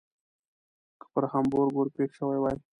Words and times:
که 0.99 1.05
پر 1.13 1.23
هامبورګ 1.31 1.71
ور 1.75 1.87
پیښ 1.95 2.09
شوي 2.19 2.39
وای. 2.39 2.57